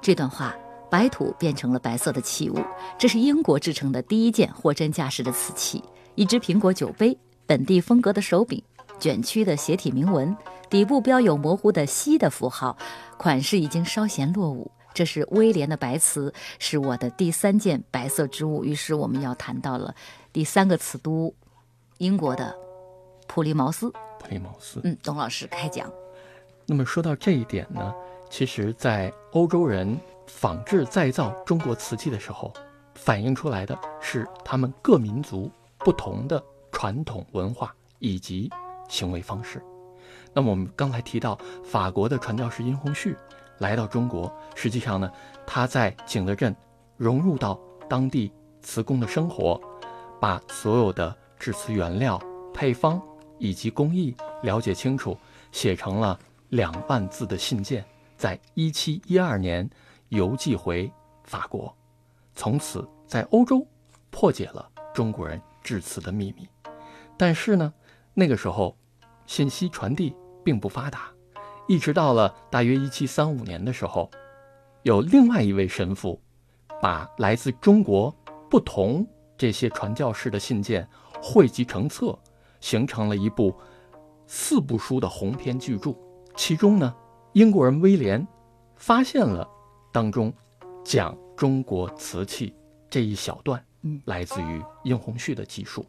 [0.00, 0.54] 这段话：
[0.90, 2.58] 白土变成了白色的器物，
[2.98, 5.82] 这是英国制成的第一件货真价实的瓷器，
[6.14, 8.62] 一只苹果酒杯，本地风格的手柄，
[9.00, 10.36] 卷曲的斜体铭文，
[10.68, 12.76] 底部标有模糊的“西”的符号，
[13.16, 14.70] 款式已经稍显落伍。
[14.92, 18.64] 这是威廉的白瓷，是我的第三件白色之物。
[18.64, 19.94] 于是我们要谈到了
[20.32, 21.34] 第三个瓷都，
[21.98, 22.54] 英国的。
[23.26, 25.88] 普利茅斯，普利茅斯，嗯，董老师开讲。
[26.66, 27.94] 那么说到这一点呢，
[28.28, 32.52] 其实，在欧洲人仿制再造中国瓷器的时候，
[32.96, 38.50] 反映出来的是他们各民族不同的传统文化以及
[38.90, 39.62] 行为方式。
[40.34, 43.16] 那么我们刚才提到法国的传教士殷洪绪
[43.60, 45.10] 来到中国，实际上呢，
[45.46, 46.54] 他在景德镇
[46.98, 49.58] 融入到当地瓷工的生活，
[50.20, 52.20] 把所有的制瓷原料、
[52.52, 53.00] 配方。
[53.42, 55.16] 以及工艺了解清楚，
[55.50, 57.82] 写成了两万字的信件，
[58.18, 59.66] 在一七一二年
[60.10, 60.92] 邮寄回
[61.24, 61.74] 法国，
[62.34, 63.66] 从此在欧洲
[64.10, 66.46] 破解了中国人制瓷的秘密。
[67.16, 67.72] 但是呢，
[68.12, 68.76] 那个时候
[69.30, 70.12] 信息传递
[70.44, 71.08] 并不发达，
[71.68, 74.10] 一直到了大约一七三五年的时候，
[74.82, 76.20] 有另外一位神父
[76.82, 78.12] 把来自中国
[78.50, 79.06] 不同
[79.38, 80.88] 这些传教士的信件
[81.22, 82.18] 汇集成册。
[82.58, 83.54] 形成了一部
[84.26, 85.94] 四部书的鸿篇巨著，
[86.36, 86.94] 其中呢，
[87.32, 88.26] 英国人威廉
[88.76, 89.48] 发现了
[89.90, 90.30] 当中
[90.84, 92.54] 讲中国瓷器
[92.90, 95.86] 这一小段，嗯，来自于殷洪旭的记述。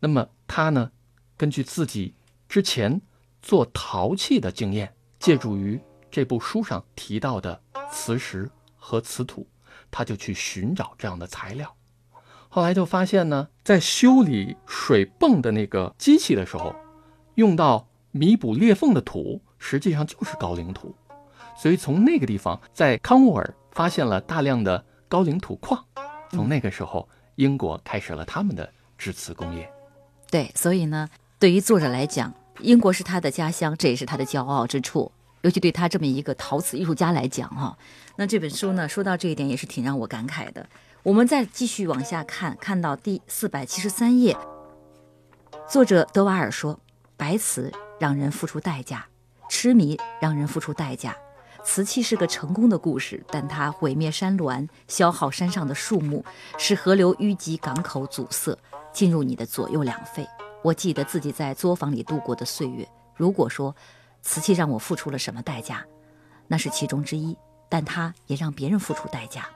[0.00, 0.90] 那么他呢，
[1.36, 2.14] 根据自己
[2.48, 3.00] 之前
[3.42, 5.80] 做陶器的经验，借助于
[6.10, 9.46] 这部书上提到的磁石和瓷土，
[9.90, 11.74] 他就去寻找这样的材料。
[12.48, 16.74] 后来就发现呢，在修理水泵的那个机器的时候，
[17.34, 20.94] 用到弥补裂缝的土，实际上就是高岭土。
[21.56, 25.84] 所以从那个地方，在康沃尔发现了大量的高岭土矿。
[26.30, 29.70] 从那个时候，英国开始了他们的制瓷工业。
[30.30, 35.12] 对，所以呢，对于作者来讲，英国是他的家乡，这也是他的骄傲之处。
[35.42, 37.76] 尤其对他这么一个陶瓷艺术家来讲，哈，
[38.16, 40.66] 那这本书呢，说到这一点也是挺让我感慨的。
[41.02, 44.34] 我们再继续往下看，看到第四百七十三页，
[45.68, 46.80] 作者德瓦尔说
[47.18, 47.70] ：“白瓷
[48.00, 49.06] 让人付出代价，
[49.50, 51.14] 痴迷让人付出代价。
[51.62, 56.24] 瓷器是个成功的故事，但它毁灭山峦，消耗山上的树木，
[56.56, 58.56] 使河流淤积，港口阻塞，
[58.90, 60.26] 进入你的左右两肺。
[60.62, 62.88] 我记得自己在作坊里度过的岁月。
[63.14, 63.74] 如果说
[64.22, 65.84] 瓷器让我付出了什么代价，
[66.48, 67.36] 那是其中之一，
[67.68, 69.48] 但它也让别人付出代价。”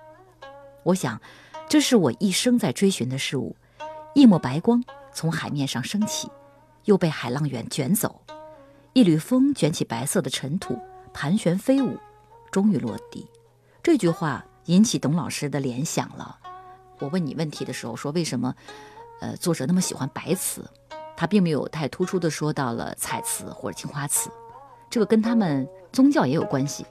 [0.82, 1.20] 我想，
[1.68, 3.54] 这是我一生在追寻的事物。
[4.14, 4.82] 一抹白光
[5.12, 6.28] 从海面上升起，
[6.84, 8.08] 又被海浪卷卷走；
[8.92, 10.78] 一缕风卷起白色的尘土，
[11.12, 11.96] 盘旋飞舞，
[12.50, 13.28] 终于落地。
[13.82, 16.38] 这句话引起董老师的联想了。
[16.98, 18.54] 我问你问题的时候说，为什么，
[19.20, 20.64] 呃，作者那么喜欢白瓷？
[21.20, 24.30] 他并没有太突出的说到了彩瓷或者青花瓷，
[24.88, 26.86] 这个跟他们宗教也有关系。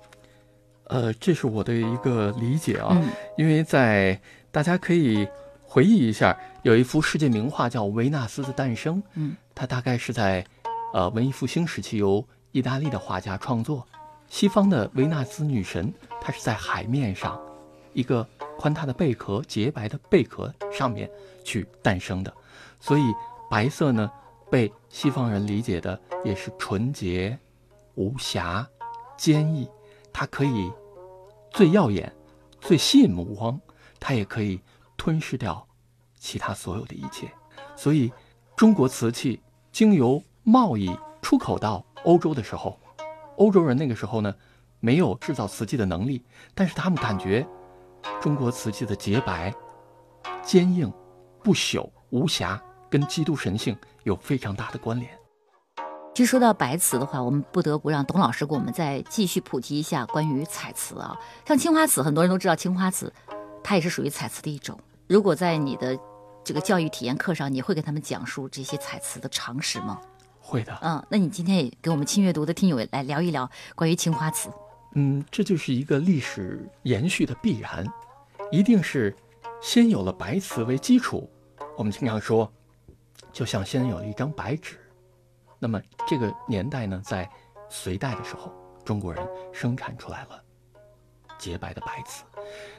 [0.83, 4.21] 呃，这是我的一个理解啊，嗯，因为在
[4.51, 5.27] 大家可以
[5.63, 10.45] 回忆一下，有一幅世界名画叫《维纳斯的诞生》，嗯，它大概是在，
[10.93, 13.83] 呃，文艺复兴时期由意大利的画家创作。
[14.27, 17.41] 西方的维纳斯女神，她是在海面上，
[17.93, 18.23] 一个
[18.59, 21.09] 宽大的贝壳、洁白的贝壳上面
[21.43, 22.31] 去诞生的，
[22.79, 23.01] 所以
[23.49, 24.11] 白色呢，
[24.49, 27.37] 被西方人理解的也是纯洁、
[27.95, 28.67] 无瑕、
[29.17, 29.67] 坚毅，
[30.13, 30.71] 它可以
[31.51, 32.13] 最耀眼、
[32.61, 33.59] 最吸引目光，
[33.99, 34.61] 它也可以
[34.95, 35.67] 吞噬掉
[36.15, 37.29] 其他所有的一切。
[37.75, 38.11] 所以，
[38.55, 39.41] 中国瓷器
[39.71, 42.79] 经由贸易出口到欧洲的时候。
[43.37, 44.35] 欧洲人那个时候呢，
[44.81, 46.23] 没有制造瓷器的能力，
[46.53, 47.47] 但是他们感觉
[48.21, 49.53] 中国瓷器的洁白、
[50.43, 50.91] 坚硬、
[51.41, 55.09] 不朽、无瑕，跟基督神性有非常大的关联。
[56.15, 61.17] 其实说到白瓷的话，我们不得不让董老师给我们再继续普及一下关于彩瓷啊。
[61.45, 63.13] 像青花瓷，很多人都知道青花瓷，
[63.63, 64.77] 它也是属于彩瓷的一种。
[65.07, 65.97] 如果在你的
[66.43, 70.01] 这个教育体验课上，你会给他们讲述这些彩瓷的常识吗？
[70.41, 74.49] 会的，嗯，那你今天也给我们轻阅读的听友来聊一聊关于青花瓷。
[74.95, 77.85] 嗯，这就是一个历史延续的必然，
[78.51, 79.15] 一定是
[79.61, 81.29] 先有了白瓷为基础。
[81.77, 82.51] 我们经常说，
[83.31, 84.77] 就像先有了一张白纸。
[85.59, 87.29] 那么这个年代呢，在
[87.69, 88.51] 隋代的时候，
[88.85, 90.43] 中国人生产出来了
[91.37, 92.23] 洁白的白瓷。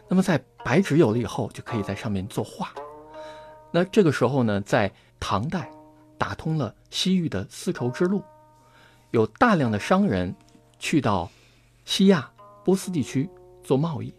[0.09, 2.73] 那么在白纸有了以后，就可以在上面作画。
[3.71, 5.71] 那这个时候呢，在唐代。
[6.21, 8.23] 打通了西域的丝绸之路，
[9.11, 10.37] 有大量的商人
[10.79, 11.31] 去到
[11.87, 12.31] 西亚、
[12.63, 13.27] 波斯地区
[13.65, 14.15] 做贸易，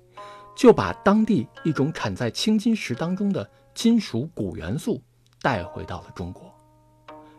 [0.55, 4.99] 就把当地一种产在青金石当中的金属钴元素
[5.41, 6.43] 带回到了中国。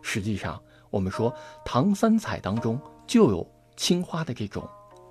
[0.02, 1.34] 实际上，我们说
[1.64, 3.46] 唐三彩当中就有
[3.76, 4.68] 青花的这种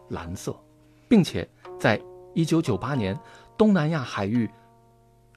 [0.10, 0.56] 蓝色，
[1.08, 1.48] 并且
[1.80, 2.02] 在
[2.34, 3.18] 一九九八年
[3.58, 4.50] 东南亚海域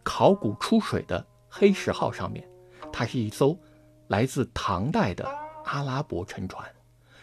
[0.02, 2.46] 考古出水的黑石号上面，
[2.92, 3.56] 它是一艘。
[4.08, 5.26] 来自唐代的
[5.64, 6.70] 阿拉伯沉船，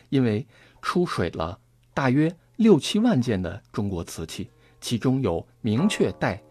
[0.09, 0.45] 因为
[0.81, 1.59] 出水了
[1.93, 4.49] 大约六七万件的中国瓷器，
[4.81, 6.41] 其中有明确带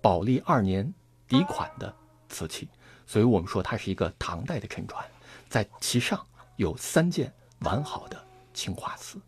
[0.00, 0.90] 宝历二年
[1.28, 1.94] 底款的
[2.30, 2.66] 瓷器，
[3.06, 5.04] 所以我们说它是一个唐代的沉船，
[5.48, 6.24] 在其上
[6.56, 9.18] 有三件完好的青花瓷，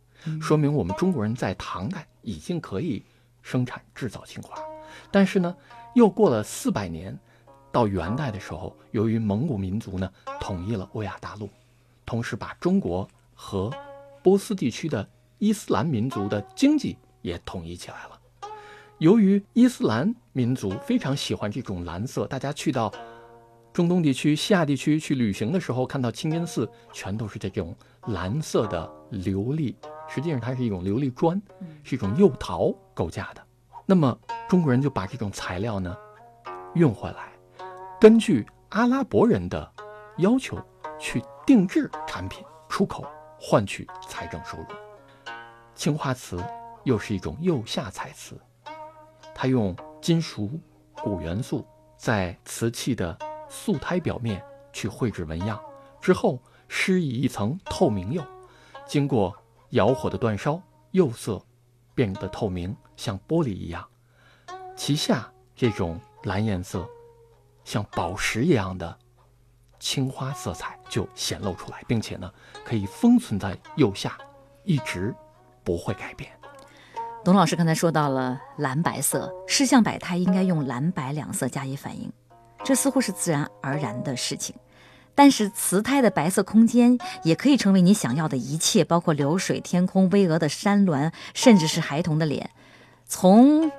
[0.40, 3.04] 说明我们中国人在唐代已经可以
[3.42, 4.58] 生产制造青花，
[5.10, 5.56] 但是呢，
[5.94, 7.18] 又过了四百年。
[7.72, 10.10] 到元代的时候，由于蒙古民族呢
[10.40, 11.50] 统一了欧亚大陆，
[12.06, 13.70] 同时把中国和
[14.22, 15.06] 波斯地区的
[15.36, 18.18] 伊斯兰民族的经济也统一起来了。
[18.96, 22.90] 由于伊斯兰民族非常喜欢这种蓝色，大家去到
[23.76, 29.74] 中东地区、西亚地区去旅行的时候，看到清真寺全都是这种蓝色的琉璃，
[30.08, 31.38] 实际上它是一种琉璃砖，
[31.82, 33.46] 是一种釉陶构架的。
[33.84, 34.18] 那么
[34.48, 35.94] 中国人就把这种材料呢
[36.74, 37.30] 运回来。
[38.00, 39.70] 根据阿拉伯人的
[40.16, 40.58] 要求
[40.98, 43.04] 去定制产品出口，
[43.38, 44.64] 换取财政收入。
[45.74, 46.42] 青花瓷
[46.84, 48.40] 又是一种釉下彩瓷，
[49.34, 50.58] 它用金属
[50.94, 51.62] 钴元素
[51.98, 53.14] 在瓷器的
[53.48, 54.42] 素胎表面
[54.72, 55.60] 去绘制纹样，
[56.00, 58.24] 之后施以一层透明釉，
[58.86, 59.36] 经过
[59.70, 60.60] 窑火的煅烧，
[60.92, 61.40] 釉色
[61.94, 63.86] 变得透明，像玻璃一样。
[64.76, 66.88] 其下这种蓝颜色。
[67.64, 68.96] 像宝石一样的
[69.80, 72.32] 青花色彩就显露出来，并且呢，
[72.64, 74.16] 可以封存在釉下，
[74.62, 75.12] 一直
[75.64, 76.30] 不会改变。
[77.24, 82.08] 董老师刚才说到了蓝白色，视像百态应该用蓝白两色加以反应，
[82.66, 84.56] 这似乎是自然而然的事情。
[85.14, 92.50] 但是瓷胎的白色空间也可以成为你想要的一切，包括流水、天空、巍峨的山峦，甚至是孩童的脸。
[93.06, 93.70] 从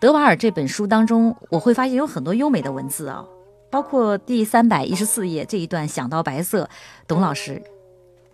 [0.00, 3.24] 德瓦尔这本书当中，我会发现有很多优美的文字啊，
[3.70, 6.68] 包括第三百一十四页这一段“想到白色”，
[7.06, 7.62] 董老师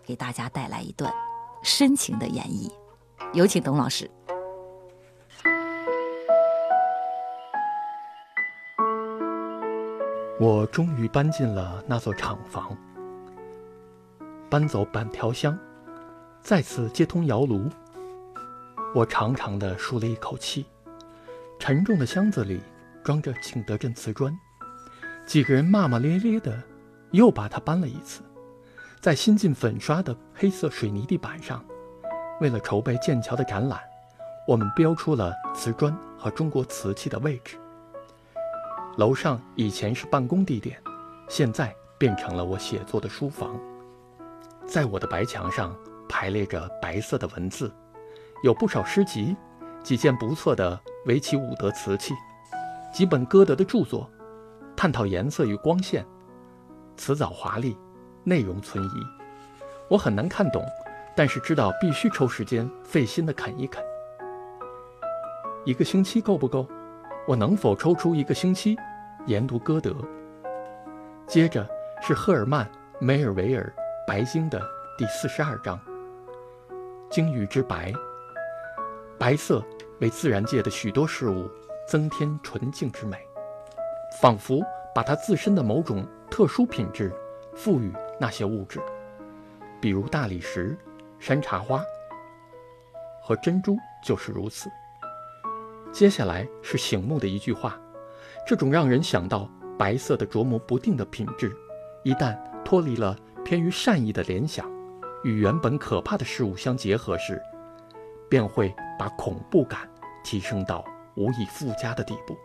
[0.04, 1.12] 给大家带来一段
[1.62, 2.70] 深情的演绎，
[3.34, 4.09] 有请董老师。
[10.39, 12.76] 我终于搬进了那座厂房，
[14.51, 15.59] 搬走板条箱，
[16.43, 17.70] 再次接通窑炉，
[18.95, 20.66] 我长长的舒了一口气。
[21.59, 22.61] 沉重的箱子里
[23.03, 24.30] 装着景德镇瓷砖，
[25.24, 26.62] 几个人骂骂咧咧的，
[27.12, 28.20] 又把它搬了一次。
[29.01, 31.64] 在新近粉刷的黑色水泥地板上，
[32.43, 33.80] 为了筹备剑桥的展览，
[34.47, 37.57] 我们标出了瓷砖和中国瓷器的位置。
[38.97, 40.82] 楼上以前是办公地点，
[41.28, 43.55] 现在变成了我写作的书房。
[44.66, 45.76] 在我的白墙上
[46.09, 47.70] 排列着白色的文字，
[48.42, 49.36] 有不少诗集。
[49.82, 52.12] 几件不错的维奇伍德瓷器，
[52.92, 54.11] 几本歌德的著作，
[54.74, 56.05] 探讨颜色与光线，
[56.97, 57.78] 辞藻华丽，
[58.24, 59.07] 内容存疑。
[59.88, 60.64] 我很难看懂，
[61.14, 63.80] 但是知道必须抽时间费心的啃一啃。
[65.64, 66.66] 一个星期够不够？
[67.26, 68.78] 我能否抽出一个星期
[69.26, 69.92] 研读歌德？
[71.26, 71.68] 接着
[72.00, 72.64] 是赫尔曼·
[73.00, 73.64] 梅尔维尔
[74.06, 74.62] 《白鲸》的
[74.96, 75.76] 第四十二章。
[77.10, 77.92] 鲸鱼之白，
[79.18, 79.60] 白色
[79.98, 81.50] 为自然界的许多事物
[81.88, 83.18] 增添纯净之美，
[84.20, 84.62] 仿佛
[84.94, 87.12] 把它自身的某种特殊品质
[87.56, 88.80] 赋予那些物质，
[89.80, 90.78] 比如大理石、
[91.18, 91.84] 山茶花
[93.20, 94.70] 和珍珠就是如此。
[95.97, 97.80] 接下来是醒目的一句话，
[98.47, 99.51] 这种让人想到。
[99.78, 101.55] 白色的琢磨不定的品质，
[102.03, 104.70] 一旦脱离了偏于善意的联想，
[105.24, 107.40] 与原本可怕的事物相结合时，
[108.28, 109.88] 便会把恐怖感
[110.22, 110.82] 提升到
[111.14, 112.36] 无以复加的地步。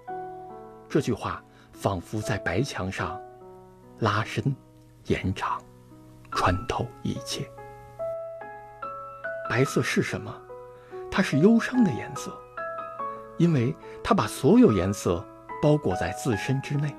[0.89, 1.43] 这句话
[1.73, 3.21] 仿佛在白墙上
[3.99, 4.43] 拉伸、
[5.07, 5.61] 延长、
[6.31, 7.49] 穿透一切。
[9.49, 10.33] 白色是什么？
[11.09, 12.37] 它是忧伤的颜色，
[13.41, 15.25] 因为它把所有颜色
[15.63, 16.95] 包裹在自身之内。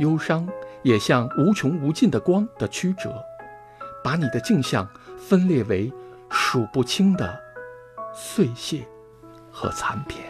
[0.00, 0.48] 忧伤
[0.82, 3.14] 也像无穷无尽的光的曲折，
[4.02, 4.84] 把你的镜像
[5.16, 5.92] 分裂为
[6.28, 7.40] 数不清的
[8.12, 8.84] 碎屑
[9.48, 10.24] 和残片。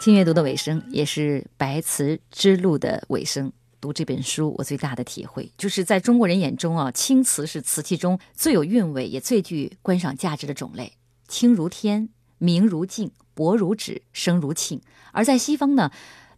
[0.00, 3.52] 轻阅读的尾声，也是白瓷之路的尾声。
[3.80, 10.92] 读这本书，我最大的体会就是在中国人眼中啊，青瓷是瓷器中最有韵味也最具观赏价值的种类。
[11.26, 14.80] 青如天，明如镜，薄如纸，声如磬。
[15.12, 15.90] 而在西方呢，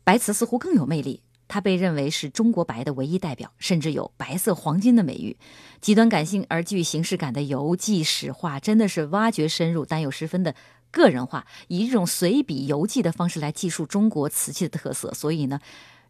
[0.05, 5.37] 白瓷似乎更有魅力，它被认为是中国白的唯一代表，甚至有“白色黄金”的美誉。
[5.81, 10.55] 极端感性而具形式感的游记史话，真的是挖掘深入，但又十分的
[10.93, 15.13] 个人化，以这种随笔游记的方式来记述中国瓷器的特色。
[15.13, 15.59] 所以呢。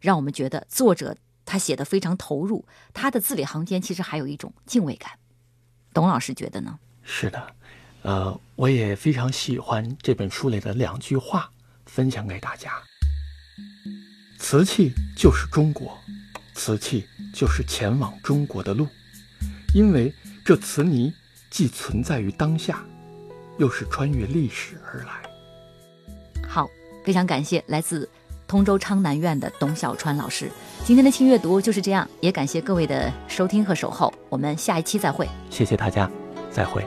[0.03, 5.13] 让我们觉得作者他写的非常投入，他的字里行间其实还有一种敬畏感。
[5.93, 6.77] 董老师觉得呢？
[7.03, 7.55] 是的，
[8.01, 11.49] 呃，我也非常喜欢这本书里的两句话，
[11.85, 12.73] 分享给大家：
[14.37, 15.97] 瓷器就是中国，
[16.53, 18.85] 瓷器就是前往中国的路，
[19.73, 21.13] 因为这瓷泥
[21.49, 22.83] 既存在于当下，
[23.57, 25.23] 又是穿越历史而来。
[26.45, 26.69] 好，
[27.05, 28.09] 非常感谢来自。
[28.47, 30.49] 通州昌南苑的董小川老师，
[30.83, 35.27] 今天的轻阅读就是这样，也感谢各位的收听和守候，我们下一期再会。
[35.49, 36.09] 谢谢大家，
[36.51, 36.85] 再会。